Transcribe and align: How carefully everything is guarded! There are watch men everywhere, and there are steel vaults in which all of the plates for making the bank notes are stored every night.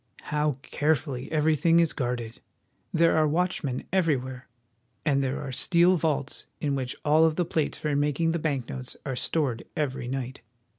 How 0.33 0.53
carefully 0.63 1.31
everything 1.31 1.79
is 1.79 1.93
guarded! 1.93 2.41
There 2.91 3.15
are 3.15 3.27
watch 3.27 3.63
men 3.63 3.83
everywhere, 3.93 4.47
and 5.05 5.23
there 5.23 5.39
are 5.39 5.51
steel 5.51 5.95
vaults 5.95 6.47
in 6.59 6.73
which 6.73 6.95
all 7.05 7.23
of 7.23 7.35
the 7.35 7.45
plates 7.45 7.77
for 7.77 7.95
making 7.95 8.31
the 8.31 8.39
bank 8.39 8.67
notes 8.67 8.97
are 9.05 9.15
stored 9.15 9.61
every 9.75 10.07
night. 10.07 10.41